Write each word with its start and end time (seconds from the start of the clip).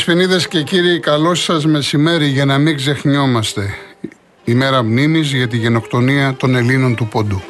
Δεσποινίδες 0.00 0.48
και 0.48 0.62
κύριοι, 0.62 1.00
καλό 1.00 1.34
σας 1.34 1.66
μεσημέρι 1.66 2.26
για 2.26 2.44
να 2.44 2.58
μην 2.58 2.76
ξεχνιόμαστε. 2.76 3.74
Ημέρα 4.44 4.82
μνήμης 4.82 5.32
για 5.32 5.48
τη 5.48 5.56
γενοκτονία 5.56 6.34
των 6.34 6.54
Ελλήνων 6.54 6.94
του 6.94 7.06
Πόντου. 7.08 7.42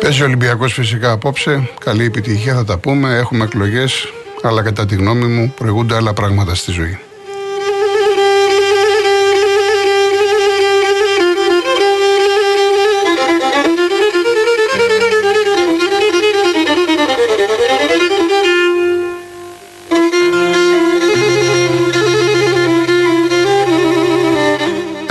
Παίζει 0.00 0.22
ο 0.22 0.24
Ολυμπιακός 0.24 0.72
φυσικά 0.72 1.10
απόψε. 1.10 1.68
Καλή 1.80 2.04
επιτυχία 2.04 2.54
θα 2.54 2.64
τα 2.64 2.78
πούμε. 2.78 3.16
Έχουμε 3.16 3.44
εκλογές, 3.44 4.12
αλλά 4.42 4.62
κατά 4.62 4.86
τη 4.86 4.94
γνώμη 4.94 5.26
μου 5.26 5.54
προηγούνται 5.56 5.96
άλλα 5.96 6.12
πράγματα 6.12 6.54
στη 6.54 6.70
ζωή. 6.70 6.98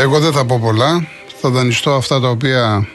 Εγώ 0.04 0.20
δεν 0.20 0.32
θα 0.32 0.46
πω 0.46 0.60
πολλά. 0.60 1.08
Θα 1.42 1.50
δανειστώ 1.50 1.94
αυτά 1.94 2.20
τα 2.20 2.30
οποία 2.30 2.88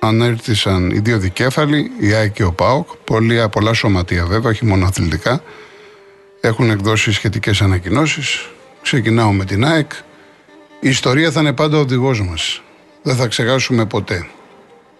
ανέρτησαν 0.00 0.90
οι 0.90 0.98
δύο 0.98 1.18
δικέφαλοι, 1.18 1.90
η 2.00 2.12
ΑΕΚ 2.12 2.32
και 2.32 2.44
ο 2.44 2.52
ΠΑΟΚ. 2.52 2.88
Πολλοί, 3.04 3.48
πολλά 3.48 3.72
σωματεία 3.72 4.26
βέβαια, 4.26 4.50
όχι 4.50 4.64
μόνο 4.64 4.86
αθλητικά. 4.86 5.42
Έχουν 6.40 6.70
εκδώσει 6.70 7.12
σχετικές 7.12 7.62
ανακοινώσεις. 7.62 8.48
Ξεκινάω 8.82 9.32
με 9.32 9.44
την 9.44 9.64
ΑΕΚ. 9.64 9.92
Η 10.80 10.88
ιστορία 10.88 11.30
θα 11.30 11.40
είναι 11.40 11.52
πάντα 11.52 11.76
ο 11.76 11.80
οδηγός 11.80 12.22
μας. 12.22 12.62
Δεν 13.02 13.16
θα 13.16 13.26
ξεχάσουμε 13.26 13.86
ποτέ. 13.86 14.26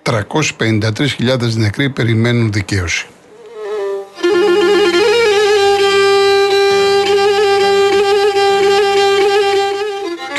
353.000 0.02 1.54
νεκροί 1.54 1.90
περιμένουν 1.90 2.52
δικαίωση. 2.52 3.06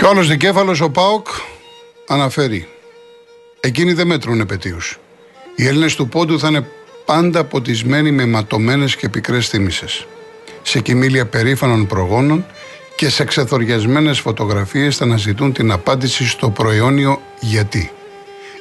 Και 0.02 0.08
ο 0.08 0.10
άλλος 0.10 0.28
δικέφαλος, 0.28 0.82
ο 0.82 0.90
ΠΑΟΚ, 0.90 1.28
αναφέρει 2.08 2.68
Εκείνοι 3.60 3.94
δεν 3.94 4.08
μέτρουν 4.08 4.40
επαιτίους. 4.40 5.00
Οι 5.56 5.68
Έλληνες 5.68 5.96
του 5.96 6.08
Πόντου 6.08 6.40
θα 6.40 6.48
είναι 6.48 6.68
πάντα 7.06 7.44
ποτισμένοι 7.44 8.12
με 8.12 8.26
ματωμένες 8.26 8.96
και 8.96 9.10
πικρές 9.10 9.48
θύμησες. 9.48 10.06
Σε 10.62 10.80
κοιμήλια 10.80 11.26
περήφανων 11.26 11.88
προγόνων 11.88 12.46
και 12.96 13.10
σε 13.10 13.24
ξεθοριασμένες 13.24 14.20
φωτογραφίες 14.20 14.98
θα 14.98 15.04
αναζητούν 15.04 15.54
την 15.54 15.72
απάντηση 15.72 16.28
στο 16.28 16.50
προαιώνιο 16.50 17.22
γιατί. 17.40 17.92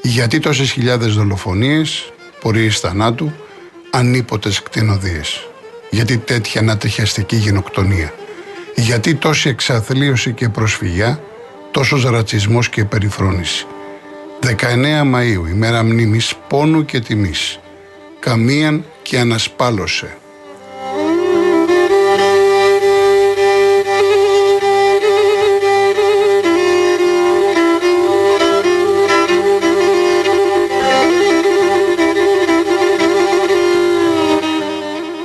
Γιατί 0.02 0.38
τόσες 0.38 0.70
χιλιάδες 0.70 1.14
δολοφονίες, 1.14 2.12
πορείες 2.40 2.80
θανάτου, 2.80 3.32
ανίποτες 3.90 4.62
κτηνοδίες. 4.62 5.48
Γιατί 5.90 6.18
τέτοια 6.18 6.60
ανατριχιαστική 6.60 7.36
γενοκτονία. 7.36 8.14
Γιατί 8.74 9.14
τόση 9.14 9.48
εξαθλίωση 9.48 10.32
και 10.32 10.48
προσφυγιά, 10.48 11.20
τόσος 11.70 12.04
ρατσισμός 12.04 12.68
και 12.68 12.84
περιφρόνηση. 12.84 13.66
19 14.40 15.04
Μαΐου, 15.14 15.48
ημέρα 15.50 15.82
μνήμης 15.82 16.34
πόνου 16.48 16.84
και 16.84 17.00
τιμής. 17.00 17.58
Καμίαν 18.20 18.84
και 19.02 19.18
ανασπάλωσε. 19.18 20.16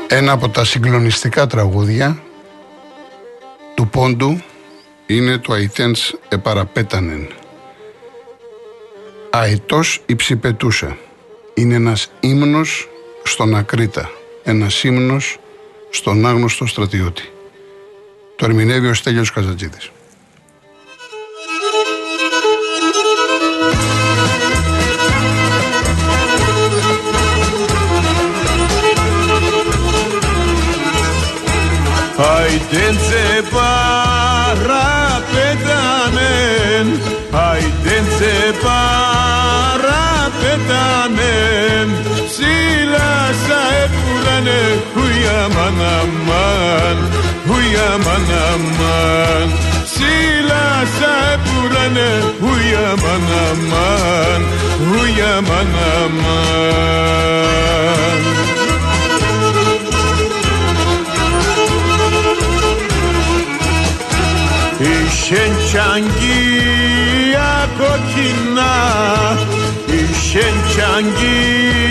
Ένα 0.08 0.32
από 0.32 0.50
τα 0.50 0.66
συγκλονιστικά 0.66 1.48
τραγούδια 1.48 2.24
του 3.76 3.88
Πόντου 3.88 4.42
είναι 5.08 5.38
το 5.38 5.54
«Αιτένς 5.54 6.14
επαραπέτανεν» 6.30 7.28
Αετός 9.38 10.02
υψηπετούσε. 10.06 10.98
Είναι 11.54 11.76
ένας 11.76 12.12
ύμνος 12.20 12.90
στον 13.24 13.56
Ακρίτα. 13.56 14.10
Ένας 14.44 14.84
ύμνος 14.84 15.38
στον 15.90 16.26
άγνωστο 16.26 16.66
στρατιώτη. 16.66 17.30
Το 18.36 18.46
ερμηνεύει 18.46 18.88
ο 18.88 18.94
Στέλιος 18.94 19.32
Καζατζίδης. 19.32 19.92
Αιτένσε 32.56 33.44
παραπέτανεν, 33.52 33.85
Dolayısıyla 42.38 43.34
sahip 43.48 43.92
olanı 44.14 44.62
huyaman 44.96 45.80
aman 46.02 46.98
Huyaman 47.48 48.28
aman. 48.54 49.48
Sila 49.86 50.86
sahip 51.00 51.46
olanı 51.62 52.10
huyaman 52.42 53.26
aman 53.52 54.42
Huyaman 54.92 55.72
aman. 56.04 56.56
Shençangi 65.26 66.42
ya 67.34 67.68
kokina 67.78 68.74
Shençangi 70.36 71.85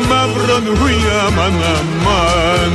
κουδούκνατ 0.00 0.08
μαύρον 0.08 0.76
χουιά 0.78 1.22
μαναμάν, 1.36 2.72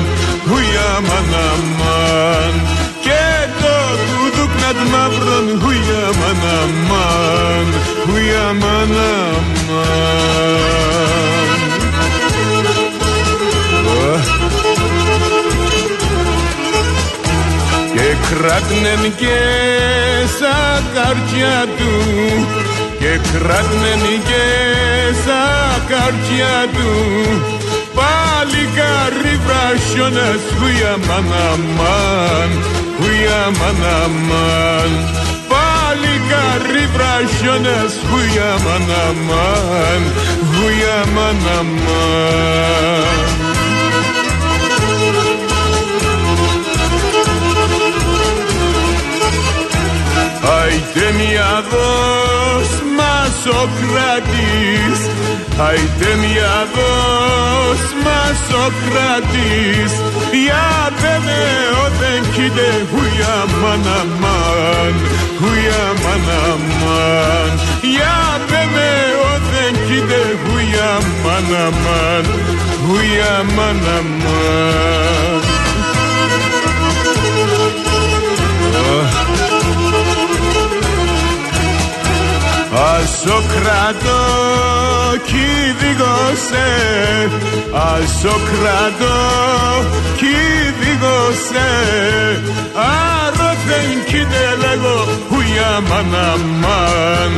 χουιά 0.47 0.91
μαναμάν 1.07 2.53
και 3.01 3.23
το 3.61 3.75
κουδούκνατ 4.17 4.79
μαύρον 4.91 5.61
χουιά 5.61 6.05
μαναμάν, 6.19 7.67
χουιά 8.09 8.53
μαναμάν. 8.59 9.13
και 17.93 18.15
κράτνεν 18.29 19.13
και 19.15 19.37
σαν 20.39 20.83
καρδιά 20.93 21.65
του 21.77 21.93
και 23.15 23.37
κράτνεν 23.37 24.03
και 24.29 24.45
σαν 25.25 25.81
καρδιά 25.87 26.57
του. 26.73 26.91
Πάλι 27.99 28.63
καρύ 28.77 29.39
βρασιώνας 29.45 30.41
χουια 30.57 30.97
μαναμάν 31.07 32.49
χουια 32.97 33.43
μαναμάν 33.59 34.91
πάλι 35.51 36.13
καρύ 36.29 36.85
βρασιώνας 36.93 37.93
χουια 38.09 38.51
μαναμάν 38.65 40.01
χουια 40.51 40.97
μαναμάν 41.15 42.45
Άιτε 43.11 43.24
μας 53.65 53.71
ο 53.71 53.81
κρατής 53.81 54.99
Άιτε 55.57 56.15
μια 56.15 56.67
δός 56.75 57.81
μας 58.03 58.41
ο 58.63 58.71
κρατής 58.83 59.91
Για 60.43 60.67
πένε 61.01 61.41
όταν 61.85 62.31
κοίτε 62.33 62.69
χουιά 62.91 63.37
μαναμάν 63.61 64.93
Χουιά 65.39 65.85
μαναμάν 66.03 67.49
Για 67.81 68.17
πένε 68.49 68.89
όταν 69.33 69.71
κοίτε 69.87 70.21
χουιά 70.43 70.91
μαναμάν 71.23 72.25
Χουιά 72.85 73.35
μαναμάν 73.55 75.44
Ασοκρατός 83.25 85.17
κηδικώσε 85.25 86.69
Ασοκρατώ 87.71 89.19
κηδικώσε 90.19 91.71
Άρωθεν 92.73 94.03
κοίτε 94.05 94.45
λέγω 94.61 94.97
Χουιά 95.29 95.73
μαναμάν 95.89 97.31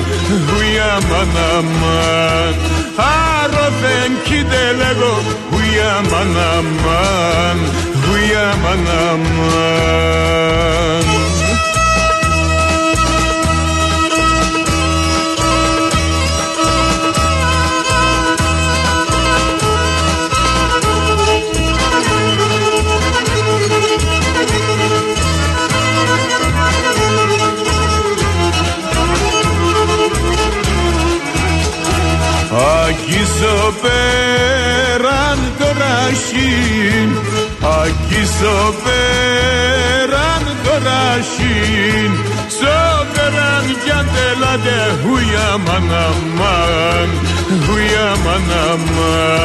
Χουιά 0.48 0.94
μαναμάν 1.10 2.54
Άρωθεν 2.96 4.12
κοίτε 4.24 4.64
λέγω 4.78 5.14
Χουιά 5.52 5.94
μαναμάν 6.12 7.58
Χουιά 8.04 8.48
μαναμάν 8.64 10.08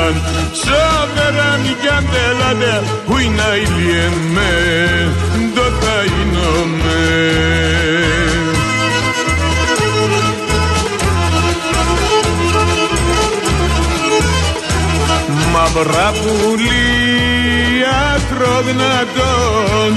μαναμάν 0.02 0.22
Σόπεραν 0.52 1.62
κι 1.80 1.88
αν 1.96 2.04
τελάτε 2.12 2.82
χουίνα 3.06 3.56
ηλιεμέ 3.56 4.54
Το 5.54 5.62
θα 5.80 5.96
Μαύρα 15.52 16.12
πουλία 16.22 17.96
ακροδυνατών 18.16 19.92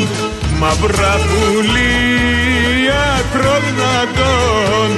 Μαύρα 0.59 1.15
πουλία 1.27 3.03
ακροδυνατών 3.19 4.89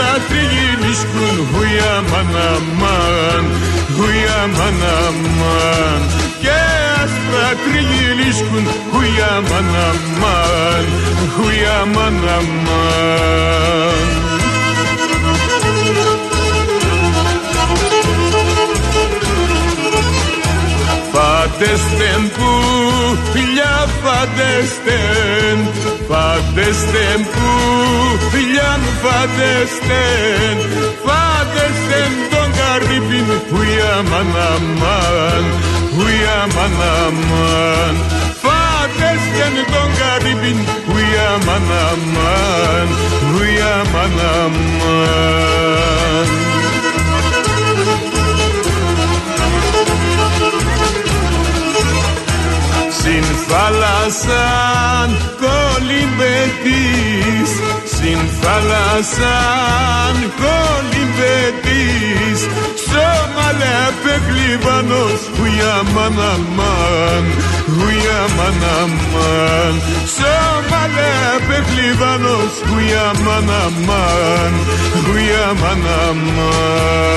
Και 0.00 0.06
άσπρα 0.06 0.26
τριγυλίσκουν 0.28 1.36
Χουιά 1.52 1.94
μαναμάν 2.10 3.44
Χουιά 3.96 4.40
μαναμάν 4.56 6.00
Και 6.40 6.56
άσπρα 7.02 7.50
τριγυλίσκουν 7.64 8.64
Χουιά 8.92 9.32
μαναμάν 9.50 10.84
Χουιά 11.36 11.78
μαναμάν 11.94 13.40
Φαντεστεν 21.60 22.30
που 22.36 22.50
φιλιά 23.32 23.86
φαντεστεν 24.02 25.58
Φαντεστεν 26.08 27.20
που 27.32 27.48
φιλιά 28.30 28.72
φαντεστεν 29.02 30.56
Φαντεστεν 31.04 32.12
τον 32.30 32.48
καρύπιν 32.58 33.26
Χουιά 33.50 33.94
μαναμάν 34.10 35.44
Χουιά 35.94 36.38
μαναμάν 36.56 37.94
Φαντεστεν 38.42 39.54
τον 39.72 39.90
καρύπιν 40.00 40.58
Χουιά 40.86 41.30
μαναμάν 41.46 42.88
Χουιά 43.32 43.74
μαναμάν 43.92 45.39
θάλασσαν 54.10 55.10
κολυμπετής 55.40 57.50
Συν 57.94 58.20
θάλασσαν 58.40 60.16
κολυμπετής. 60.42 62.38
Σώμα 62.88 63.48
λέπε 63.60 64.14
κλειβανός 64.28 65.20
Χουιά 65.36 65.76
μαναμάν 65.94 67.24
Χουιά 67.74 68.20
μαναμάν 68.36 69.74
Σώμα 70.16 70.82
λέπε 70.96 71.58
κλειβανός 71.70 72.52
Χουιά 72.68 73.08
μαναμάν 73.24 74.52
Χουιά 75.04 75.46
μαναμάν 75.60 77.09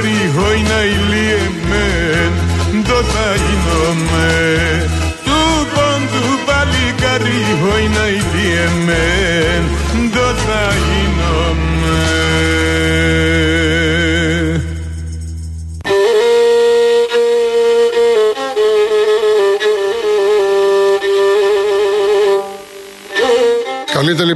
παλικάρι 0.00 0.60
να 0.70 0.80
ηλίεμεν 0.84 2.32
Το 2.88 2.98
θα 3.12 3.28
γίνομαι. 3.34 4.30
Του 5.24 5.40
πόντου 5.74 6.26
παλικάρι 6.46 7.42
να 7.96 8.06
ηλίεμεν 8.18 9.62
Το 10.12 10.26
θα 10.44 10.62
γίνομαι 10.68 10.91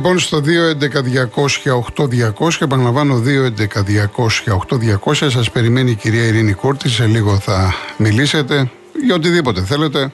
λοιπόν 0.06 0.20
στο 0.20 0.42
211-200-8200. 2.38 2.48
Επαναλαμβάνω 2.60 3.22
211-200-8200. 5.04 5.14
Σας 5.14 5.50
περιμένει 5.50 5.90
η 5.90 5.94
κυρία 5.94 6.22
Ειρήνη 6.22 6.52
Κούρτη. 6.52 6.88
Σε 6.88 7.06
λίγο 7.06 7.38
θα 7.38 7.74
μιλήσετε 7.96 8.70
για 9.04 9.14
οτιδήποτε 9.14 9.60
θέλετε. 9.60 10.12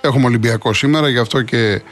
Έχουμε 0.00 0.24
Ολυμπιακό 0.26 0.72
σήμερα, 0.72 1.08
γι' 1.08 1.18
αυτό 1.18 1.42
και 1.42 1.82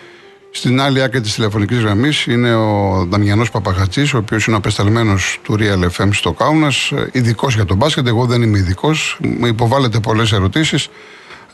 στην 0.50 0.80
άλλη 0.80 1.02
άκρη 1.02 1.20
της 1.20 1.34
τηλεφωνικής 1.34 1.78
γραμμής 1.78 2.26
είναι 2.26 2.54
ο 2.54 3.04
Δαμιανό 3.10 3.44
Παπαχατζή, 3.52 4.02
ο 4.02 4.18
οποίος 4.18 4.46
είναι 4.46 4.56
απεσταλμένος 4.56 5.40
του 5.42 5.56
Real 5.60 5.88
FM 5.96 6.08
στο 6.12 6.32
Κάουνα, 6.32 6.72
ειδικός 7.12 7.54
για 7.54 7.64
τον 7.64 7.76
μπάσκετ. 7.76 8.06
Εγώ 8.06 8.24
δεν 8.24 8.42
είμαι 8.42 8.58
ειδικός. 8.58 9.18
Μου 9.38 9.46
υποβάλλετε 9.46 10.00
πολλές 10.00 10.32
ερωτήσεις. 10.32 10.88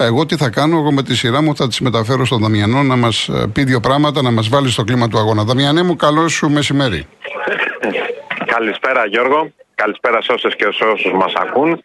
Εγώ 0.05 0.27
τι 0.27 0.37
θα 0.37 0.51
κάνω, 0.51 0.77
εγώ 0.77 0.93
με 0.93 1.03
τη 1.03 1.17
σειρά 1.17 1.43
μου 1.43 1.57
θα 1.57 1.69
τις 1.69 1.81
μεταφέρω 1.81 2.25
στον 2.25 2.41
Δαμιανό 2.41 2.83
να 2.83 2.97
μας 2.97 3.31
πει 3.53 3.65
δύο 3.65 3.81
πράγματα, 3.81 4.23
να 4.23 4.31
μας 4.31 4.49
βάλει 4.49 4.71
στο 4.71 4.85
κλίμα 4.85 5.09
του 5.09 5.19
αγώνα. 5.19 5.45
Δαμιανέ 5.45 5.83
μου, 5.83 5.97
καλό 5.97 6.29
σου 6.29 6.51
μεσημέρι. 6.51 7.07
Καλησπέρα 8.47 9.07
Γιώργο. 9.07 9.53
Καλησπέρα 9.75 10.23
σε 10.23 10.33
όσες 10.33 10.57
και 10.57 10.69
σε 10.73 10.85
όσους 10.85 11.13
μας 11.13 11.33
ακούν 11.35 11.81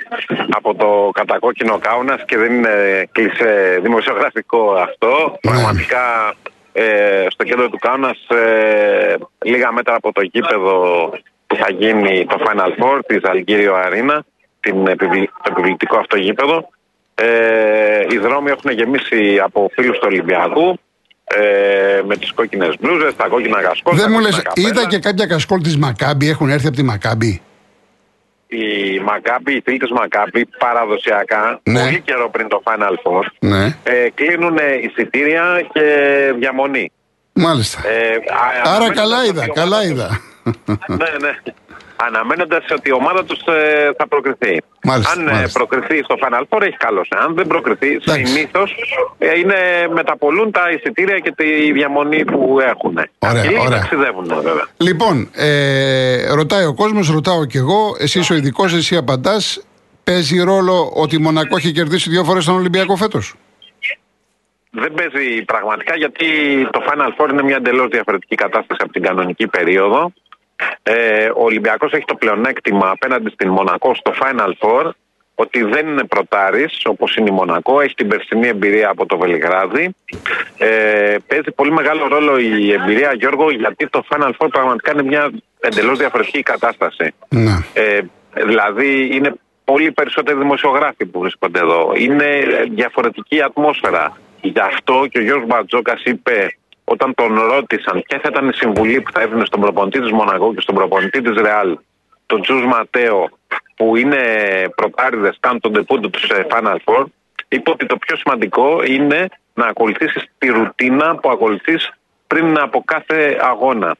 από 0.50 0.76
το 0.76 1.10
κατακόκκινο 1.14 1.78
Κάουνας 1.78 2.24
και 2.26 2.38
δεν 2.38 2.54
είναι 2.54 3.08
κλεισέ 3.12 3.80
δημοσιογραφικό 3.84 4.72
αυτό. 4.72 5.08
Ναι. 5.08 5.52
Πραγματικά 5.52 6.36
ε, 6.72 7.26
στο 7.30 7.44
κέντρο 7.44 7.70
του 7.70 7.78
Κάουνας, 7.78 8.18
ε, 8.28 9.16
λίγα 9.46 9.72
μέτρα 9.72 9.96
από 9.96 10.12
το 10.12 10.22
γήπεδο 10.22 11.10
που 11.48 11.56
θα 11.56 11.72
γίνει 11.72 12.26
το 12.26 12.38
Final 12.46 12.84
Four 12.84 13.00
της 13.08 13.24
Αλγύριο 13.24 13.76
Αρίνα, 13.76 14.26
την 14.60 14.88
επιβλη, 14.88 15.30
το 15.44 15.52
επιβλητικό 15.52 15.98
αυτό 15.98 16.18
γήπεδο. 16.18 16.70
Ε, 17.22 18.06
οι 18.10 18.18
δρόμοι 18.18 18.50
έχουν 18.50 18.72
γεμίσει 18.72 19.40
από 19.44 19.70
φίλους 19.74 19.96
του 19.98 20.04
Ολυμπιακού 20.12 20.80
ε, 21.24 22.02
με 22.06 22.16
τις 22.18 22.32
κόκκινες 22.34 22.76
μπλούζες, 22.80 23.16
τα 23.16 23.28
κόκκινα 23.28 23.62
κασκόλ. 23.62 23.96
Δεν 23.96 24.06
τα 24.06 24.10
μου 24.12 24.20
λες, 24.20 24.32
κόκκινα 24.36 24.50
καπέλα. 24.54 24.68
είδα 24.68 24.86
και 24.90 25.00
κάποια 25.00 25.26
κασκόλ 25.26 25.62
της 25.62 25.78
Μακάμπη, 25.78 26.30
έχουν 26.30 26.50
έρθει 26.50 26.68
από 26.68 26.76
τη 26.76 26.84
Μακάμπη. 26.84 27.42
Οι 28.48 29.00
Μακάμπι, 29.00 29.54
οι 29.56 29.62
φίλοι 29.66 29.78
της 29.78 29.92
Μακάμπι, 29.92 30.46
παραδοσιακά, 30.46 31.60
Ναι. 31.64 31.84
πολύ 31.84 32.02
καιρό 32.02 32.30
πριν 32.30 32.48
το 32.48 32.62
Final 32.66 32.94
Four, 33.04 33.24
Ναι, 33.40 33.66
ε, 33.84 34.10
κλείνουν 34.14 34.58
εισιτήρια 34.84 35.68
και 35.74 35.82
διαμονή. 36.40 36.92
μάλιστα. 37.34 37.82
Ε, 37.88 37.92
α- 38.16 38.62
Άρα 38.64 38.70
αναμένοντας 38.70 38.98
καλά 38.98 39.18
ότι 39.18 39.28
είδα, 39.30 39.44
η 39.46 39.50
καλά 39.50 39.78
ομάδα- 39.78 39.84
είδα. 39.84 40.22
ναι, 40.88 41.10
ναι. 41.22 41.32
Αναμένοντας 42.06 42.66
ότι 42.72 42.89
η 42.89 42.92
ομάδα 42.92 43.24
τους 43.25 43.39
ε, 43.39 43.92
θα 43.98 44.08
προκριθεί. 44.08 44.62
Μάλιστα, 44.84 45.12
Αν 45.12 45.27
ε, 45.27 45.32
μάλιστα. 45.32 45.60
προκριθεί 45.60 46.04
στο 46.04 46.16
Final 46.22 46.44
Four, 46.50 46.62
έχει 46.62 46.77
καλώ. 46.77 47.06
Αν 47.10 47.34
δεν 47.36 47.48
προκριθεί, 47.48 47.88
Εντάξει. 47.88 48.25
συνήθως 48.25 48.75
είναι 49.38 49.88
μεταπολούν 49.94 50.51
τα 50.51 50.70
εισιτήρια 50.70 51.20
και 51.20 51.32
τη 51.32 51.72
διαμονή 51.72 52.25
που 52.25 52.58
έχουν. 52.62 53.00
Ωραία, 53.20 53.42
και 53.42 53.48
λίγοι 53.50 53.60
ωραία. 53.60 53.80
ταξιδεύουν, 53.80 54.25
βέβαια. 54.27 54.68
Λοιπόν, 54.77 55.30
ε, 55.34 56.34
ρωτάει 56.34 56.66
ο 56.66 56.74
κόσμος, 56.74 57.10
ρωτάω 57.10 57.46
κι 57.46 57.58
εγώ. 57.58 57.96
Εσύ 58.00 58.34
ο 58.34 58.36
ειδικός, 58.36 58.74
εσύ 58.74 58.96
απαντάς. 58.96 59.62
Παίζει 60.04 60.44
ρόλο 60.44 60.92
ότι 60.96 61.16
η 61.16 61.20
Μονακό 61.20 61.58
έχει 61.58 61.72
κερδίσει 61.72 62.10
δύο 62.10 62.24
φορές 62.24 62.46
τον 62.46 62.56
Ολυμπιακό 62.56 62.96
φέτος; 62.96 63.34
Δεν 64.72 64.94
παίζει 64.94 65.44
πραγματικά 65.46 65.96
γιατί 65.96 66.25
το 66.72 66.82
Final 66.88 67.08
Four 67.18 67.30
είναι 67.32 67.44
μια 67.44 67.56
εντελώς 67.56 67.88
διαφορετική 67.88 68.36
κατάσταση 68.36 68.80
από 68.84 68.92
την 68.92 69.01
κανονική 69.01 69.48
περίοδο. 69.48 70.12
Ε, 70.84 71.30
ο 71.30 71.44
Ολυμπιακός 71.44 71.92
έχει 71.92 72.06
το 72.06 72.16
πλεονέκτημα 72.16 72.90
απέναντι 72.90 73.30
στην 73.30 73.50
Μονακό 73.50 73.96
στο 73.96 74.14
Final 74.22 74.52
Four 74.60 74.92
ότι 75.40 75.64
δεν 75.64 75.88
είναι 75.88 76.04
πρωτάρης 76.04 76.82
όπως 76.86 77.16
είναι 77.16 77.30
η 77.30 77.34
Μονακό, 77.34 77.82
έχει 77.82 77.94
την 77.94 78.08
περσινή 78.08 78.48
εμπειρία 78.48 78.90
από 78.90 79.06
το 79.06 79.18
Βελιγράδι. 79.18 79.96
Ε, 80.58 81.16
παίζει 81.28 81.52
πολύ 81.56 81.72
μεγάλο 81.72 82.08
ρόλο 82.08 82.38
η 82.38 82.72
εμπειρία 82.72 83.14
Γιώργο 83.14 83.52
γιατί 83.52 83.88
το 83.88 84.04
Final 84.10 84.32
Four 84.38 84.48
πραγματικά 84.52 84.92
είναι 84.92 85.04
μια 85.04 85.32
εντελώς 85.60 85.98
διαφορετική 85.98 86.44
κατάσταση. 86.44 87.14
Ναι. 87.30 87.58
Ε, 87.74 88.00
δηλαδή 88.46 89.10
είναι 89.16 89.34
πολύ 89.64 89.92
περισσότεροι 89.92 90.38
δημοσιογράφοι 90.38 91.06
που 91.06 91.20
βρίσκονται 91.20 91.60
εδώ. 91.60 91.92
Είναι 91.98 92.26
διαφορετική 92.72 93.42
ατμόσφαιρα. 93.42 94.18
Γι' 94.42 94.60
αυτό 94.60 95.06
και 95.10 95.20
ο 95.20 95.22
Γιώργος 95.22 95.48
Μπατζόκας 95.48 96.02
είπε 96.04 96.58
όταν 96.89 97.13
τον 97.13 97.39
ρώτησαν 97.39 98.03
ποια 98.08 98.20
θα 98.20 98.29
ήταν 98.32 98.50
η 98.50 98.53
συμβουλή 98.53 99.01
που 99.01 99.12
θα 99.12 99.22
έδινε 99.22 99.46
στον 99.46 99.62
προπονητή 99.62 100.00
της 100.01 100.12
Μονακό 100.12 100.53
και 100.53 100.62
στον 100.62 100.75
προπονητή 100.75 101.22
της 101.22 101.41
Ρεάλ, 101.41 101.77
τον 102.25 102.41
Τζους 102.41 102.65
Ματέο, 102.65 103.29
που 103.75 103.96
είναι 103.96 104.22
προπάριδες, 104.75 105.38
κάνουν 105.39 105.60
τον 105.60 105.74
τεπούντο 105.74 106.10
τους 106.10 106.22
σε 106.22 106.48
Final 106.50 106.77
Four, 106.86 107.03
είπε 107.48 107.70
ότι 107.70 107.86
το 107.86 107.98
πιο 107.98 108.15
σημαντικό 108.15 108.84
είναι 108.84 109.27
να 109.53 109.65
ακολουθήσεις 109.65 110.24
τη 110.38 110.48
ρουτίνα 110.48 111.15
που 111.15 111.29
ακολουθείς 111.29 111.91
πριν 112.27 112.60
από 112.60 112.84
κάθε 112.86 113.38
αγώνα. 113.41 113.96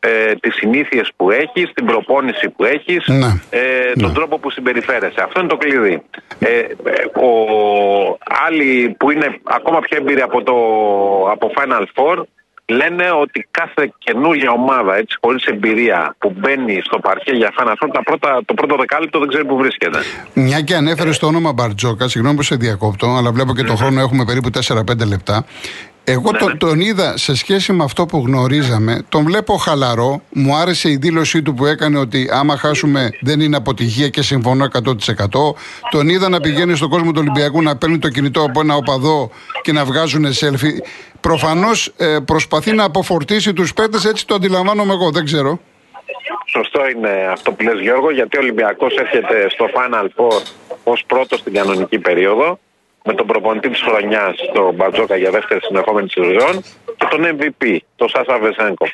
Ε, 0.00 0.34
τις 0.34 0.54
συνήθειες 0.54 1.10
που 1.16 1.30
έχεις, 1.30 1.72
την 1.74 1.86
προπόνηση 1.86 2.48
που 2.48 2.64
έχεις, 2.64 3.06
Ναι. 3.06 3.26
ε, 3.50 3.60
τον 4.00 4.08
Ναι. 4.08 4.14
τρόπο 4.14 4.38
που 4.38 4.50
συμπεριφέρεσαι. 4.50 5.22
Αυτό 5.22 5.40
είναι 5.40 5.48
το 5.48 5.56
κλειδί. 5.56 6.02
Ε, 6.38 6.48
ε, 6.58 6.66
ο, 7.20 7.28
άλλοι 8.46 8.94
που 8.98 9.10
είναι 9.10 9.40
ακόμα 9.44 9.80
πιο 9.80 9.96
εμπειροί 10.00 10.20
από 10.20 10.42
το 10.42 10.54
από 11.30 11.50
Final 11.56 11.82
Four 11.94 12.22
λένε 12.68 13.10
ότι 13.22 13.48
κάθε 13.50 13.92
καινούργια 13.98 14.50
ομάδα 14.50 14.96
έτσι, 14.96 15.16
χωρίς 15.20 15.44
εμπειρία 15.44 16.14
που 16.18 16.34
μπαίνει 16.36 16.80
στο 16.84 16.98
παρκέ 16.98 17.32
για 17.32 17.52
Final 17.58 17.72
Four 17.72 17.88
τα 17.92 18.02
πρώτα, 18.02 18.40
το 18.44 18.54
πρώτο 18.54 18.76
δεκάλεπτο 18.76 19.18
δεν 19.18 19.28
ξέρει 19.28 19.44
που 19.44 19.56
βρίσκεται. 19.56 19.98
Μια 20.34 20.60
και 20.60 20.74
ανέφερες 20.74 21.18
το 21.18 21.26
όνομα 21.26 21.52
Μπαρτζόκα, 21.52 22.08
συγγνώμη 22.08 22.36
που 22.36 22.42
σε 22.42 22.56
διακόπτω, 22.56 23.06
αλλά 23.18 23.32
βλέπω 23.32 23.54
και 23.54 23.62
τον 23.62 23.76
χρόνο 23.76 24.00
έχουμε 24.00 24.24
περίπου 24.24 24.50
4-5 24.50 25.06
λεπτά. 25.08 25.44
Εγώ 26.08 26.30
Ναι, 26.32 26.38
το- 26.38 26.48
ναι. 26.48 26.54
τον 26.54 26.80
είδα 26.80 27.16
σε 27.16 27.36
σχέση 27.36 27.72
με 27.72 27.84
αυτό 27.84 28.06
που 28.06 28.22
γνωρίζαμε. 28.26 29.02
Τον 29.08 29.24
βλέπω 29.24 29.54
χαλαρό. 29.56 30.20
Μου 30.32 30.54
άρεσε 30.56 30.90
η 30.90 30.96
δήλωσή 30.96 31.42
του 31.42 31.54
που 31.54 31.66
έκανε 31.66 31.98
ότι 31.98 32.28
άμα 32.32 32.56
χάσουμε 32.56 33.10
δεν 33.20 33.40
είναι 33.40 33.56
αποτυχία 33.56 34.08
και 34.08 34.22
συμφωνώ 34.22 34.64
100%. 34.64 35.54
Τον 35.90 36.08
είδα 36.08 36.28
να 36.28 36.40
πηγαίνει 36.40 36.76
στον 36.76 36.88
κόσμο 36.88 37.10
του 37.12 37.18
Ολυμπιακού 37.20 37.62
να 37.62 37.76
παίρνει 37.76 37.98
το 37.98 38.08
κινητό 38.08 38.42
από 38.42 38.60
ένα 38.60 38.74
οπαδό 38.74 39.30
και 39.62 39.72
να 39.72 39.84
βγάζουν 39.84 40.26
selfie. 40.26 40.80
Προφανώς 41.20 41.92
προσπαθεί 42.24 42.72
να 42.72 42.84
αποφορτήσει 42.84 43.52
τους 43.52 43.72
παίκτες, 43.74 44.04
έτσι 44.04 44.26
το 44.26 44.34
αντιλαμβάνομαι 44.34 44.92
εγώ. 44.92 45.10
Δεν 45.10 45.24
ξέρω. 45.24 45.60
Σωστό 46.46 46.80
είναι 46.88 47.28
αυτό 47.32 47.52
που 47.52 47.62
λες 47.62 47.80
Γιώργο 47.80 48.10
γιατί 48.12 48.36
ο 48.36 48.40
Ολυμπιακός 48.40 48.94
έρχεται 48.96 49.46
στο 49.50 49.66
Final 49.74 50.04
Four 50.16 50.42
ως 50.84 51.04
πρώτος 51.06 51.38
στην 51.38 51.52
κανονική 51.52 51.98
περίοδο 51.98 52.58
με 53.06 53.14
τον 53.14 53.26
προπονητή 53.26 53.68
της 53.68 53.80
χρονιάς 53.80 54.34
τον 54.52 54.74
Μπατζόκα 54.74 55.16
για 55.16 55.30
δεύτερη 55.30 55.60
συνεχόμενη 55.62 56.08
σεζόν 56.10 56.62
και 56.96 57.06
τον 57.10 57.22
MVP, 57.36 57.76
τον 57.96 58.08
Σάσα 58.08 58.38
Βεζέγκο. 58.38 58.86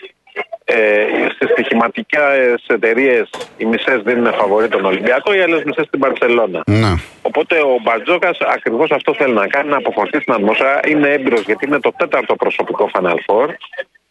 Ε, 0.65 1.05
στις 1.35 1.51
στοιχηματικές 1.51 2.65
εταιρείες 2.67 3.31
οι 3.57 3.65
μισές 3.65 4.03
δίνουν 4.05 4.33
φαβορή 4.33 4.69
τον 4.69 4.85
Ολυμπιακό, 4.85 5.35
οι 5.35 5.41
άλλες 5.41 5.63
μισές 5.65 5.87
στην 5.87 6.01
Παρσελώνα. 6.01 6.63
Ναι. 6.67 6.95
Οπότε 7.23 7.61
ο 7.61 7.79
Μπαρτζόκα 7.83 8.31
ακριβώς 8.55 8.91
αυτό 8.91 9.15
θέλει 9.15 9.33
να 9.35 9.47
κάνει, 9.47 9.69
να 9.69 9.77
αποφορτήσει 9.77 10.25
την 10.25 10.35
ατμόσφαιρα. 10.35 10.81
Είναι 10.87 11.09
έμπειρος 11.09 11.41
γιατί 11.41 11.67
είναι 11.67 11.81
το 11.81 11.93
τέταρτο 11.97 12.35
προσωπικό 12.35 12.91
Final 12.95 13.17
Four 13.27 13.49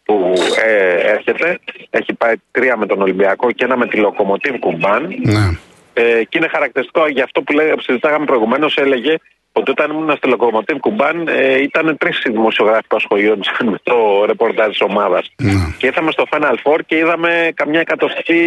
που 0.04 0.32
ε, 0.64 0.94
έρχεται. 0.94 1.58
Έχει 1.90 2.14
πάει 2.14 2.34
τρία 2.50 2.76
με 2.76 2.86
τον 2.86 3.02
Ολυμπιακό 3.02 3.50
και 3.50 3.64
ένα 3.64 3.76
με 3.76 3.86
τη 3.86 3.96
Λοκομοτίβ 3.96 4.58
Κουμπάν. 4.58 5.14
Ναι. 5.22 5.58
Ε, 5.94 6.24
και 6.24 6.38
είναι 6.38 6.48
χαρακτηριστικό 6.48 7.06
για 7.06 7.24
αυτό 7.24 7.42
που 7.42 7.52
λέγα, 7.52 7.74
συζητάγαμε 7.78 8.24
προηγουμένως. 8.24 8.76
Έλεγε 8.76 9.16
ότι 9.52 9.70
όταν 9.70 9.90
ήμουν 9.90 10.16
στη 10.16 10.28
Λοκομοτίβ 10.28 10.76
Κουμπάν 10.78 11.28
ε, 11.28 11.62
ήταν 11.62 11.96
τρεις 11.98 12.24
οι 12.24 12.30
δημοσιογράφοι 12.30 12.86
που 12.86 12.96
ασχολιόντουσαν 12.96 13.68
με 13.68 13.78
το 13.82 14.24
ρεπορτάζ 14.26 14.68
της 14.68 14.80
ομάδας. 14.80 15.32
Ναι. 15.42 15.52
Και 15.78 15.86
ήρθαμε 15.86 16.10
στο 16.10 16.24
Final 16.30 16.54
Four 16.64 16.78
και 16.86 16.96
είδαμε 16.96 17.52
καμιά 17.54 17.80
εκατοστή 17.80 18.40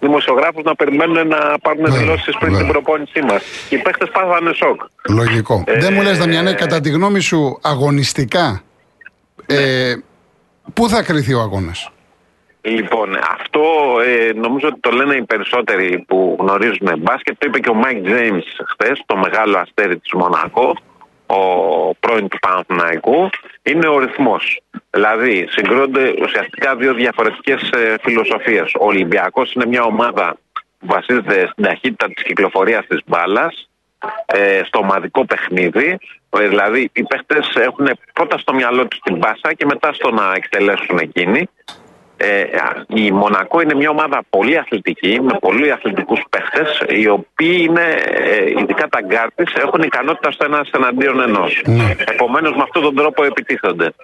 δημοσιογράφους 0.00 0.62
να 0.62 0.74
περιμένουν 0.74 1.28
να 1.28 1.58
πάρουν 1.62 1.84
Βέβαια, 1.84 1.98
δηλώσεις 1.98 2.36
πριν 2.38 2.50
βέβαια. 2.52 2.58
την 2.58 2.72
προπόνησή 2.72 3.20
μας. 3.22 3.42
Και 3.68 3.74
οι 3.74 3.78
παίχτε 3.78 4.06
πάθανε 4.06 4.52
σοκ. 4.52 4.80
Λογικό. 5.08 5.64
Ε, 5.66 5.78
Δεν 5.78 5.92
μου 5.92 6.02
λες 6.02 6.18
Δαμιανέ, 6.18 6.52
κατά 6.52 6.80
τη 6.80 6.90
γνώμη 6.90 7.20
σου 7.20 7.58
αγωνιστικά, 7.62 8.62
ε, 9.46 9.94
πού 10.74 10.88
θα 10.88 11.02
κριθεί 11.02 11.34
ο 11.34 11.40
αγώνας; 11.40 11.90
Λοιπόν, 12.66 13.16
αυτό 13.16 13.62
ε, 14.04 14.32
νομίζω 14.32 14.68
ότι 14.68 14.80
το 14.80 14.90
λένε 14.90 15.14
οι 15.14 15.22
περισσότεροι 15.22 16.04
που 16.08 16.36
γνωρίζουν 16.40 16.88
μπάσκετ. 16.98 17.34
Το 17.38 17.46
είπε 17.48 17.58
και 17.58 17.70
ο 17.70 17.74
Μάικ 17.74 18.04
Τζέιμ 18.04 18.38
χθες, 18.66 19.02
το 19.06 19.16
μεγάλο 19.16 19.58
αστέρι 19.58 19.98
της 19.98 20.12
Μονακό, 20.12 20.76
ο 21.26 21.40
πρώην 21.94 22.28
του 22.28 22.38
Παναθηναϊκού. 22.38 23.30
Είναι 23.62 23.88
ο 23.88 23.98
ρυθμός. 23.98 24.60
Δηλαδή, 24.90 25.46
συγκρούονται 25.50 26.14
ουσιαστικά 26.22 26.76
δύο 26.76 26.94
διαφορετικές 26.94 27.70
ε, 27.70 27.94
φιλοσοφίες. 28.02 28.72
Ο 28.80 28.86
Ολυμπιακός 28.86 29.52
είναι 29.52 29.66
μια 29.66 29.82
ομάδα 29.82 30.36
που 30.78 30.86
βασίζεται 30.86 31.48
στην 31.50 31.64
ταχύτητα 31.64 32.06
της 32.06 32.22
κυκλοφορίας 32.22 32.86
της 32.86 33.00
μπάλας, 33.06 33.68
ε, 34.26 34.62
στο 34.64 34.78
ομαδικό 34.78 35.24
παιχνίδι. 35.24 35.98
Ε, 36.30 36.48
δηλαδή, 36.48 36.90
οι 36.92 37.02
παίχτες 37.02 37.62
έχουν 37.62 37.88
πρώτα 38.12 38.38
στο 38.38 38.54
μυαλό 38.54 38.86
τους 38.86 38.98
την 38.98 39.16
πάσα 39.16 39.52
και 39.56 39.66
μετά 39.66 39.92
στο 39.92 40.10
να 40.10 40.32
εκτελέσουν 40.34 40.98
εκείνη. 40.98 41.48
Ε, 42.16 42.44
η 42.86 43.10
Μονακό 43.10 43.60
είναι 43.60 43.74
μια 43.74 43.90
ομάδα 43.90 44.22
πολύ 44.30 44.58
αθλητική, 44.58 45.20
με 45.20 45.38
πολύ 45.40 45.72
αθλητικούς 45.72 46.22
παίχτες, 46.30 46.82
οι 46.88 47.08
οποίοι 47.08 47.66
είναι, 47.68 47.84
ε, 48.04 48.50
ειδικά 48.50 48.88
τα 48.88 49.00
γκάρ 49.00 49.32
της, 49.32 49.54
έχουν 49.54 49.82
ικανότητα 49.82 50.30
στο 50.30 50.44
ένα 50.44 50.66
εναντίον 50.72 51.20
ενός. 51.20 51.62
Επομένως 52.06 52.54
με 52.56 52.62
αυτόν 52.62 52.82
τον 52.82 52.94
τρόπο 52.94 53.24
επιτίθενται. 53.24 53.94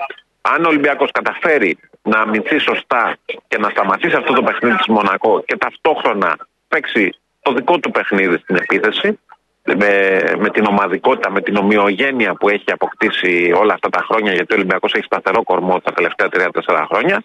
Αν 0.41 0.65
ο 0.65 0.69
Ολυμπιακός 0.69 1.11
καταφέρει 1.11 1.79
να 2.03 2.19
αμυνθεί 2.19 2.59
σωστά 2.59 3.17
και 3.49 3.59
να 3.59 3.69
σταματήσει 3.69 4.17
αυτό 4.17 4.33
το 4.33 4.43
παιχνίδι 4.43 4.77
της 4.77 4.87
Μονακό 4.87 5.43
και 5.47 5.57
ταυτόχρονα 5.57 6.37
παίξει 6.69 7.15
το 7.43 7.53
δικό 7.53 7.79
του 7.79 7.91
παιχνίδι 7.91 8.39
στην 8.39 8.57
επίθεση, 8.57 9.19
με, 9.65 10.23
με 10.39 10.49
την 10.51 10.67
ομαδικότητα, 10.67 11.31
με 11.31 11.41
την 11.41 11.57
ομοιογένεια 11.57 12.35
που 12.35 12.49
έχει 12.49 12.73
αποκτήσει 12.73 13.53
όλα 13.57 13.75
αυτά 13.75 13.89
τα 13.89 14.05
χρόνια, 14.09 14.33
γιατί 14.33 14.53
ο 14.53 14.57
Ολυμπιακός 14.57 14.95
έχει 14.95 15.05
σταθερό 15.05 15.43
κορμό 15.43 15.81
τα 15.81 15.93
τελευταία 15.93 16.29
3-4 16.33 16.85
χρόνια, 16.89 17.23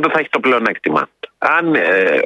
τότε 0.00 0.12
θα 0.14 0.18
έχει 0.20 0.28
το 0.28 0.40
πλεονέκτημα. 0.40 1.08
Αν 1.38 1.74
ε, 1.74 2.20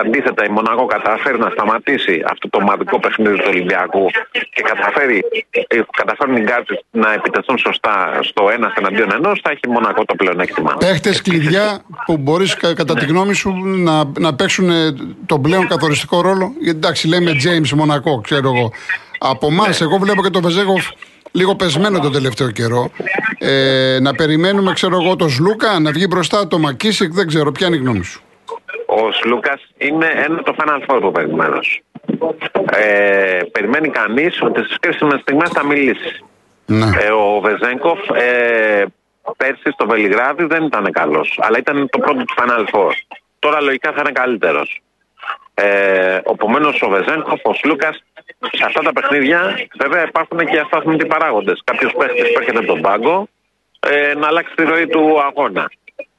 αντίθετα 0.00 0.44
η 0.44 0.48
Μονακό 0.48 0.86
καταφέρει 0.86 1.38
να 1.38 1.50
σταματήσει 1.50 2.22
αυτό 2.30 2.48
το 2.48 2.58
ομαδικό 2.62 2.98
παιχνίδι 3.00 3.36
του 3.36 3.44
Ολυμπιακού 3.48 4.06
και 4.54 4.62
καταφέρει, 4.62 5.24
ε, 5.50 5.80
καταφέρουν 5.96 6.36
οι 6.36 6.40
γκάρτες 6.40 6.84
να 6.90 7.12
επιτεθούν 7.12 7.58
σωστά 7.58 8.18
στο 8.22 8.48
ένα 8.50 8.72
εναντίον 8.76 9.12
ενός, 9.12 9.40
θα 9.42 9.50
έχει 9.50 9.60
η 9.66 9.70
Μονακό 9.70 10.04
το 10.04 10.14
πλεονέκτημα. 10.14 10.76
Παίχτες 10.78 11.22
κλειδιά 11.22 11.82
που 12.06 12.16
μπορείς 12.16 12.54
κατά 12.56 12.94
τη 12.94 13.04
γνώμη 13.04 13.34
σου 13.34 13.52
να, 13.64 14.04
να 14.18 14.34
παίξουν 14.34 14.70
ε, 14.70 14.94
τον 15.26 15.42
πλέον 15.42 15.68
καθοριστικό 15.68 16.20
ρόλο. 16.20 16.52
Γιατί 16.60 16.78
εντάξει, 16.78 17.08
λέμε 17.08 17.30
James 17.44 17.68
Μονακό, 17.68 18.20
ξέρω 18.20 18.52
εγώ. 18.54 18.72
Από 19.18 19.46
εμάς, 19.46 19.80
εγώ 19.80 19.98
βλέπω 19.98 20.22
και 20.22 20.30
τον 20.30 20.42
Βεζέγοφ 20.42 20.86
λίγο 21.34 21.54
πεσμένο 21.54 21.98
τον 21.98 22.12
τελευταίο 22.12 22.50
καιρό. 22.50 22.90
Ε, 23.38 23.98
να 24.00 24.14
περιμένουμε, 24.14 24.72
ξέρω 24.72 25.02
εγώ, 25.02 25.16
τον 25.16 25.30
Σλούκα 25.30 25.78
να 25.80 25.90
βγει 25.90 26.06
μπροστά, 26.10 26.46
το 26.46 26.58
Μακίσικ, 26.58 27.12
δεν 27.12 27.26
ξέρω, 27.26 27.52
ποια 27.52 27.66
είναι 27.66 27.76
η 27.76 27.78
γνώμη 27.78 28.04
σου. 28.04 28.22
Ο 28.86 29.12
Σλούκας 29.12 29.60
είναι 29.78 30.06
ένα 30.14 30.42
το 30.42 30.54
Final 30.58 30.80
Four 30.86 31.00
που 31.00 31.12
περιμένω. 31.12 31.58
Ε, 32.70 33.38
περιμένει 33.52 33.88
κανείς 33.88 34.42
ότι 34.42 34.64
στις 34.64 34.76
κρίσιμες 34.80 35.20
στιγμές 35.20 35.50
θα 35.50 35.66
μιλήσει. 35.66 36.24
Ναι. 36.66 36.86
Ε, 37.00 37.10
ο 37.10 37.40
Βεζέγκοφ 37.40 37.98
ε, 38.14 38.84
πέρσι 39.36 39.70
στο 39.72 39.86
Βελιγράδι 39.86 40.44
δεν 40.44 40.62
ήταν 40.62 40.92
καλός, 40.92 41.38
αλλά 41.42 41.58
ήταν 41.58 41.88
το 41.90 41.98
πρώτο 41.98 42.24
του 42.24 42.34
Final 42.38 42.74
Four. 42.74 42.92
Τώρα 43.38 43.60
λογικά 43.60 43.92
θα 43.92 44.00
είναι 44.00 44.12
καλύτερος. 44.12 44.82
Ε, 45.54 46.18
Επομένω, 46.32 46.68
ο 46.68 46.88
Βεζέγκοφ, 46.88 47.40
ο 47.42 47.54
Σλούκας, 47.54 48.02
σε 48.52 48.64
αυτά 48.64 48.82
τα 48.82 48.92
παιχνίδια 48.92 49.58
βέβαια 49.78 50.02
υπάρχουν 50.08 50.38
και 50.38 50.58
αστάθμιτοι 50.58 51.06
παράγοντες. 51.06 51.60
Κάποιος 51.64 51.92
παίχτης 51.92 52.32
που 52.32 52.38
έρχεται 52.38 52.58
από 52.58 52.66
τον 52.66 52.80
πάγκο 52.80 53.28
ε, 53.80 54.14
να 54.14 54.26
αλλάξει 54.26 54.54
τη 54.54 54.64
ροή 54.64 54.86
του 54.86 55.20
αγώνα. 55.22 55.70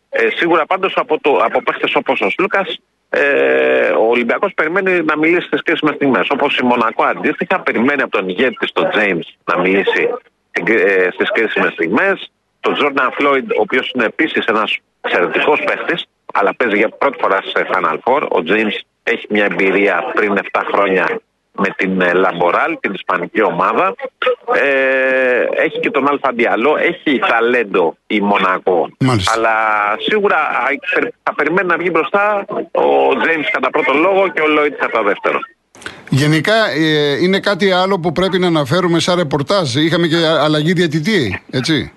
Ε, 0.10 0.29
σίγουρα 0.36 0.65
πάντως 0.65 0.94
από, 0.96 1.22
το, 1.22 1.38
από 1.38 1.62
παίχτες 1.62 1.96
όπως 1.96 2.22
ο 2.22 2.29
Σλούκας 2.29 2.77
ε, 3.10 3.89
ο 3.89 4.10
Ολυμπιακός 4.10 4.53
περιμένει 4.53 5.03
να 5.03 5.17
μιλήσει 5.17 5.48
στις 5.48 5.62
κρίσιμες 5.62 5.96
στιγμές. 5.96 6.27
Όπως 6.29 6.58
η 6.58 6.65
Μονακό 6.65 7.03
αντίστοιχα 7.03 7.60
περιμένει 7.60 8.01
από 8.01 8.12
τον 8.12 8.29
ηγέτη 8.29 8.55
της, 8.55 8.72
τον 8.72 8.89
James, 8.94 9.27
να 9.46 9.60
μιλήσει 9.60 10.10
ε, 10.51 11.08
στις 11.12 11.32
κρίσιμες 11.32 11.72
στιγμές. 11.72 12.32
Τον 12.60 12.75
Jordan 12.75 13.10
Floyd, 13.20 13.44
ο 13.58 13.62
οποίος 13.62 13.91
είναι 13.96 14.05
επίσης 14.05 14.46
ένας 14.46 14.77
εξαιρετικός 15.01 15.63
παίχτης, 15.63 16.05
αλλά 16.34 16.55
παίζει 16.55 16.77
για 16.77 16.89
πρώτη 16.89 17.17
φορά 17.22 17.41
σε 17.41 17.67
Final 17.72 17.98
Four. 18.03 18.22
Ο 18.22 18.39
James 18.46 18.79
έχει 19.03 19.27
μια 19.29 19.46
εμπειρία 19.46 20.12
πριν 20.13 20.38
7 20.51 20.62
χρόνια 20.72 21.22
με 21.56 21.70
την 21.78 22.02
ε, 22.02 22.14
Λαμποράλ, 22.14 22.78
την 22.80 22.94
ισπανική 22.94 23.42
ομάδα. 23.42 23.96
Ε, 24.64 25.64
έχει 25.66 25.80
και 25.80 25.92
τον 25.92 26.10
Άλφα 26.10 26.32
Ντιαλό, 26.36 26.75
έχει 26.78 27.20
ταλέντο 27.20 27.98
η 28.08 28.20
Μονακό. 28.20 28.90
Μάλιστα. 29.00 29.34
Αλλά 29.36 29.56
σίγουρα 30.00 30.38
θα 31.24 31.34
περιμένει 31.36 31.68
να 31.68 31.78
βγει 31.78 31.90
μπροστά 31.92 32.46
ο 32.72 33.16
Τζέιμς 33.22 33.50
κατά 33.52 33.70
πρώτο 33.70 33.94
λόγο 33.94 34.28
και 34.28 34.42
ο 34.42 34.48
Λόιντ 34.48 34.75
κατά 34.76 35.04
δεύτερο. 35.04 35.40
Γενικά 36.10 36.70
ε, 36.70 37.18
είναι 37.22 37.40
κάτι 37.40 37.72
άλλο 37.72 38.00
που 38.00 38.12
πρέπει 38.12 38.40
να 38.40 38.48
αναφέρουμε 38.48 39.00
σαν 39.00 39.16
ρεπορτάζ. 39.16 39.76
Είχαμε 39.76 40.08
και 40.08 40.16
αλλαγή 40.26 40.74
διαιτητή, 40.74 41.44
έτσι. 41.50 41.94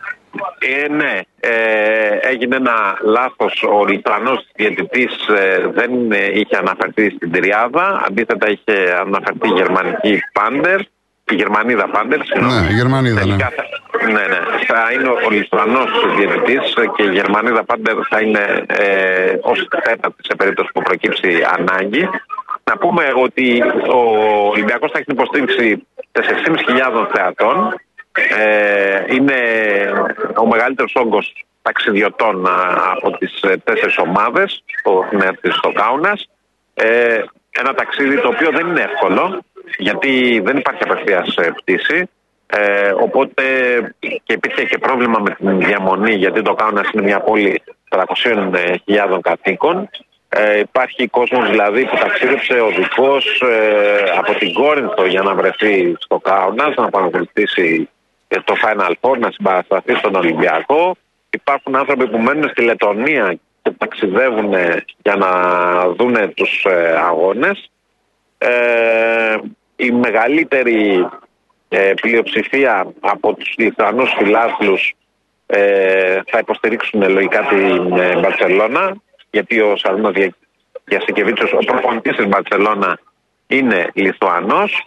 Ε, 0.58 0.88
ναι, 0.88 1.20
ε, 1.40 2.18
έγινε 2.22 2.56
ένα 2.56 2.98
λάθος. 3.02 3.62
Ο 3.62 3.84
Λιτρανός 3.84 4.46
διαιτητής 4.54 5.28
ε, 5.28 5.66
δεν 5.74 6.12
ε, 6.12 6.38
είχε 6.38 6.56
αναφερθεί 6.56 7.10
στην 7.10 7.32
τριάδα. 7.32 8.02
Αντίθετα 8.06 8.48
είχε 8.50 8.94
αναφερθεί 9.00 9.48
η 9.48 9.52
γερμανική 9.56 10.20
Πάντερ. 10.32 10.80
Η 11.30 11.34
Γερμανίδα 11.34 11.88
Πάντερ, 11.88 12.18
Ναι, 12.18 12.68
η 12.70 12.74
Γερμανίδα, 12.74 13.14
ναι. 13.14 13.20
Τελικά 13.20 13.52
θα- 13.56 14.06
ναι, 14.06 14.12
ναι. 14.12 14.40
Θα 14.66 14.92
είναι 14.92 15.08
ο 15.08 15.30
Λιτρανός 15.30 15.90
διαιτητής 16.16 16.74
και 16.96 17.02
η 17.02 17.10
Γερμανίδα 17.12 17.64
Πάντερ 17.64 17.94
θα 18.08 18.20
είναι 18.20 18.64
ε, 18.66 19.32
ως 19.40 19.68
τέταρτη 19.84 20.22
σε 20.24 20.34
περίπτωση 20.36 20.70
που 20.74 20.82
προκύψει 20.82 21.44
ανάγκη. 21.58 22.08
Να 22.64 22.76
πούμε 22.76 23.04
ότι 23.22 23.62
ο 23.90 23.98
Ολυμπιακός 24.48 24.90
θα 24.90 24.98
έχει 24.98 25.06
την 25.06 25.16
υποστήριξη 25.18 25.86
4.500 26.12 27.06
θεατών. 27.14 27.74
Ε, 28.38 29.04
είναι 29.14 29.34
ο 30.36 30.46
μεγαλύτερος 30.46 30.92
όγκος 30.94 31.32
ταξιδιωτών 31.62 32.46
α, 32.46 32.52
από 32.96 33.18
τις 33.18 33.40
ε, 33.42 33.56
τέσσερις 33.64 33.98
ομάδες 33.98 34.64
που 34.82 35.02
έχουν 35.04 35.20
έρθει 35.20 35.50
στο 35.50 35.72
Κάουνας. 35.72 36.28
Ε, 36.74 37.22
ένα 37.50 37.74
ταξίδι 37.74 38.20
το 38.20 38.28
οποίο 38.28 38.50
δεν 38.50 38.66
είναι 38.66 38.80
εύκολο 38.80 39.40
γιατί 39.78 40.40
δεν 40.44 40.56
υπάρχει 40.56 40.82
απευθείας 40.82 41.36
ε, 41.36 41.52
πτήση. 41.56 42.08
Ε, 42.46 42.90
οπότε 43.00 43.42
και 44.24 44.32
υπήρχε 44.32 44.64
και 44.64 44.78
πρόβλημα 44.78 45.18
με 45.18 45.30
την 45.30 45.58
διαμονή 45.58 46.14
γιατί 46.14 46.42
το 46.42 46.54
Κάουνας 46.54 46.90
είναι 46.92 47.02
μια 47.02 47.20
πόλη 47.20 47.62
300.000 47.88 49.18
κατοίκων. 49.20 49.88
Ε, 50.28 50.58
υπάρχει 50.58 51.08
κόσμος 51.08 51.50
δηλαδή 51.50 51.84
που 51.84 51.96
ταξίδεψε 51.96 52.60
οδικός 52.60 53.42
ε, 53.42 54.18
από 54.18 54.34
την 54.34 54.52
Κόρινθο 54.52 55.06
για 55.06 55.22
να 55.22 55.34
βρεθεί 55.34 55.96
στο 55.98 56.18
Κάουνας, 56.18 56.74
να 56.76 56.88
παρακολουθήσει 56.88 57.88
ε, 58.28 58.40
το 58.40 58.54
Final 58.62 58.92
Four, 59.00 59.18
να 59.18 59.30
συμπαρασταθεί 59.30 59.94
στον 59.94 60.14
Ολυμπιακό. 60.14 60.96
Υπάρχουν 61.30 61.76
άνθρωποι 61.76 62.08
που 62.08 62.18
μένουν 62.18 62.48
στη 62.48 62.62
Λετωνία 62.62 63.38
και 63.62 63.70
ταξιδεύουν 63.70 64.52
ε, 64.52 64.84
για 65.02 65.16
να 65.16 65.30
δούνε 65.88 66.28
τους 66.28 66.64
ε, 66.64 66.98
αγώνες. 67.06 67.70
Ε, 68.38 69.36
η 69.76 69.90
μεγαλύτερη 69.90 71.08
ε, 71.68 71.92
πλειοψηφία 72.00 72.92
από 73.00 73.34
τους 73.34 73.54
Λιθουανούς 73.56 74.14
φιλάθλους 74.18 74.94
ε, 75.46 76.20
θα 76.26 76.38
υποστηρίξουν 76.38 77.10
λογικά 77.10 77.40
την 77.40 77.98
ε, 77.98 78.20
Μπαρτσελώνα 78.20 78.96
γιατί 79.30 79.60
ο 79.60 79.76
Σαρνό 79.76 80.12
Διασικεβίτσιος, 80.84 81.52
ο 81.52 81.58
προπονητής 81.58 82.16
της 82.16 82.26
Μπαρτσελώνα 82.26 82.98
είναι 83.46 83.90
Λιθουανός. 83.94 84.84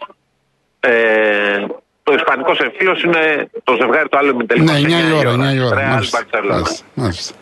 Ε, 2.12 2.16
το 2.16 2.22
ισπανικό 2.24 2.52
εμφύλιος 2.64 3.02
είναι 3.02 3.50
το 3.64 3.76
ζευγάρι 3.80 4.08
του 4.08 4.18
άλλου 4.18 4.30
ημιτελικού. 4.30 4.72
Ναι, 4.72 4.78
9 4.78 5.08
η 5.08 5.12
ώρα, 5.12 5.32
9 5.50 5.54
η 5.54 5.60
ώρα. 5.60 5.76
Real 5.76 5.90
Μάλιστα, 5.90 6.18
Barcelona. 6.18 6.50
μάλιστα, 6.50 6.84
μάλιστα. 6.94 7.34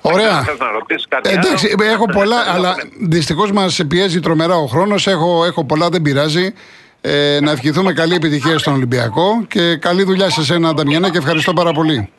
Ωραία. 0.00 0.42
Θες 0.42 0.58
να 0.58 0.70
ρωτήσεις 0.70 1.06
κάτι 1.08 1.28
άλλο; 1.28 1.38
Εντάξει, 1.38 1.74
έχω 1.92 2.06
πολλά, 2.06 2.36
αλλά 2.54 2.74
δυστυχώς 3.00 3.52
μας 3.52 3.80
πιέζει 3.88 4.20
τρομερά 4.20 4.54
ο 4.56 4.66
χρόνος. 4.66 5.06
Έχω, 5.06 5.44
έχω 5.44 5.64
πολλά, 5.64 5.88
δεν 5.88 6.02
πειράζει. 6.02 6.54
Ε, 7.00 7.38
να 7.42 7.50
ευχηθούμε 7.50 7.92
καλή 7.92 8.14
επιτυχία 8.14 8.58
στον 8.58 8.72
Ολυμπιακό 8.74 9.44
και 9.48 9.76
καλή 9.76 10.02
δουλειά 10.02 10.30
σε 10.30 10.44
σένα, 10.44 10.74
Νταμιανέ, 10.74 11.10
και 11.10 11.18
ευχαριστώ 11.18 11.52
πάρα 11.52 11.72
πολύ. 11.72 12.10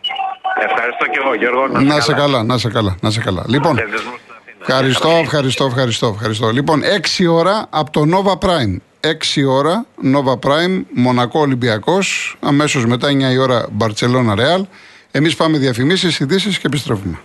Ευχαριστώ 0.65 1.05
και 1.05 1.19
εγώ 1.23 1.35
Γιώργο. 1.35 1.67
Να 1.67 1.99
σε 1.99 2.13
καλά, 2.13 2.43
να 2.43 2.57
σε 2.57 2.69
καλά, 2.69 2.95
να 3.01 3.11
σε 3.11 3.19
καλά. 3.19 3.43
Λοιπόν, 3.47 3.75
Χαιρετισμούς 3.75 4.19
στην 4.23 4.33
Αθήνα. 4.37 4.65
ευχαριστώ, 4.67 5.09
ευχαριστώ, 5.09 5.65
ευχαριστώ, 5.65 6.07
ευχαριστώ. 6.15 6.49
Λοιπόν, 6.49 6.81
6 6.83 7.27
ώρα 7.27 7.65
από 7.69 7.91
το 7.91 8.01
Nova 8.13 8.47
Prime. 8.47 8.77
6 9.03 9.43
ώρα, 9.43 9.85
Nova 10.03 10.39
Prime, 10.47 10.81
Μονακό 10.93 11.39
Ολυμπιακός. 11.39 12.37
Αμέσως 12.39 12.85
μετά 12.85 13.07
9 13.07 13.31
η 13.31 13.37
ώρα, 13.37 13.67
Μπαρσελόνα 13.71 14.35
Ρεάλ. 14.35 14.65
Εμείς 15.11 15.35
πάμε 15.35 15.57
διαφημίσεις, 15.57 16.19
ειδήσεις 16.19 16.57
και 16.57 16.67
επιστρέφουμε. 16.67 17.19